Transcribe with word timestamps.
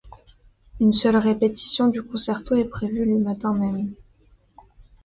Une 0.79 0.93
seule 0.93 1.17
répétition 1.17 1.85
du 1.87 2.01
concerto 2.01 2.55
est 2.55 2.65
prévue 2.65 3.05
le 3.05 3.19
matin 3.19 3.53
même. 3.53 3.93